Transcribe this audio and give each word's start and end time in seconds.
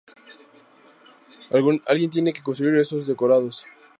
Alguien 1.85 2.09
tiene 2.09 2.33
que 2.33 2.41
construir 2.41 2.75
esos 2.77 3.05
decorados. 3.05 3.67